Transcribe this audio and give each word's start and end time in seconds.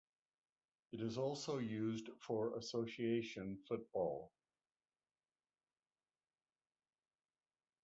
It 0.93 0.99
is 1.01 1.19
also 1.19 1.59
used 1.59 2.09
for 2.17 2.55
Association 2.57 3.55
Football. 3.67 4.31